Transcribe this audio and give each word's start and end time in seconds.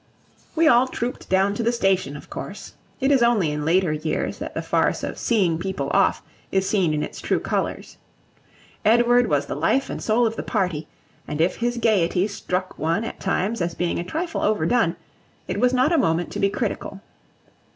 We 0.55 0.67
all 0.67 0.87
trooped 0.87 1.29
down 1.29 1.53
to 1.53 1.61
the 1.61 1.71
station, 1.71 2.17
of 2.17 2.27
course; 2.27 2.73
it 2.99 3.11
is 3.11 3.21
only 3.21 3.51
in 3.51 3.63
later 3.63 3.93
years 3.93 4.39
that 4.39 4.55
the 4.55 4.63
farce 4.63 5.03
of 5.03 5.19
"seeing 5.19 5.59
people 5.59 5.91
off" 5.91 6.23
is 6.51 6.67
seen 6.67 6.91
in 6.95 7.03
its 7.03 7.21
true 7.21 7.39
colours. 7.39 7.97
Edward 8.83 9.27
was 9.27 9.45
the 9.45 9.53
life 9.53 9.91
and 9.91 10.01
soul 10.01 10.25
of 10.25 10.37
the 10.37 10.41
party; 10.41 10.87
and 11.27 11.39
if 11.39 11.57
his 11.57 11.77
gaiety 11.77 12.27
struck 12.27 12.79
one 12.79 13.03
at 13.03 13.19
times 13.19 13.61
as 13.61 13.75
being 13.75 13.99
a 13.99 14.03
trifle 14.03 14.41
overdone, 14.41 14.95
it 15.47 15.59
was 15.59 15.71
not 15.71 15.91
a 15.93 15.99
moment 15.99 16.31
to 16.31 16.39
be 16.39 16.49
critical. 16.49 16.99